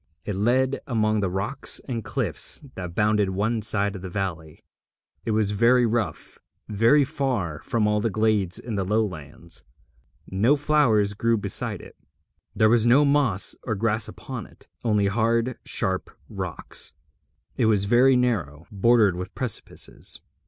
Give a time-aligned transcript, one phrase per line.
[0.25, 4.63] It led among the rocks and cliffs that bounded one side of the valley.
[5.25, 9.63] It was very rough, very far from all the glades in the lowlands.
[10.27, 11.95] No flowers grew beside it,
[12.55, 16.95] there was no moss or grass upon it, only hard sharp rocks.
[17.55, 20.19] It was very narrow, bordered with precipices.